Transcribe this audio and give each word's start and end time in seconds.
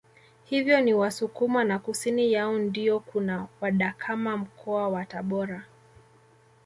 Hivyo 0.43 0.81
ni 0.81 0.93
Wasukuma 0.93 1.63
na 1.63 1.79
kusini 1.79 2.33
yao 2.33 2.57
ndio 2.59 2.99
kuna 2.99 3.47
wadakama 3.61 4.37
Mkoa 4.37 4.89
wa 4.89 5.05
Tabora 5.05 5.65